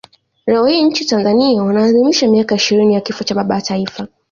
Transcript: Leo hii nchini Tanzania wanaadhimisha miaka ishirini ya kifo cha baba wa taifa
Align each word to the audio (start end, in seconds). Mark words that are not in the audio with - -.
Leo 0.47 0.65
hii 0.67 0.83
nchini 0.83 1.09
Tanzania 1.09 1.63
wanaadhimisha 1.63 2.27
miaka 2.27 2.55
ishirini 2.55 2.93
ya 2.93 3.01
kifo 3.01 3.23
cha 3.23 3.35
baba 3.35 3.55
wa 3.55 3.61
taifa 3.61 4.07